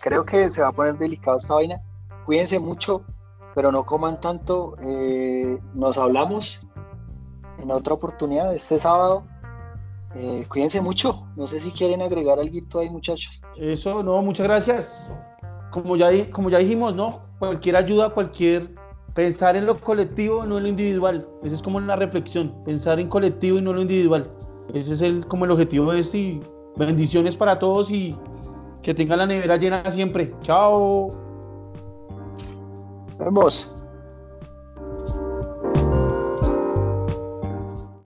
[0.00, 1.80] creo que se va a poner delicado esta vaina.
[2.24, 3.04] Cuídense mucho,
[3.54, 4.74] pero no coman tanto.
[4.82, 6.66] eh, nos hablamos
[7.58, 9.24] en otra oportunidad este sábado.
[10.18, 11.26] Eh, cuídense mucho.
[11.36, 13.42] No sé si quieren agregar algo ahí, muchachos.
[13.58, 15.14] Eso, no, muchas gracias.
[15.70, 17.20] Como ya, como ya dijimos, ¿no?
[17.38, 18.74] Cualquier ayuda, cualquier.
[19.14, 21.26] Pensar en lo colectivo, no en lo individual.
[21.42, 22.54] Esa es como la reflexión.
[22.64, 24.30] Pensar en colectivo y no en lo individual.
[24.74, 26.16] Ese es el, como el objetivo de esto.
[26.16, 26.40] Y
[26.76, 28.16] bendiciones para todos y
[28.82, 30.34] que tengan la nevera llena siempre.
[30.42, 31.10] Chao.
[33.18, 33.76] Vemos.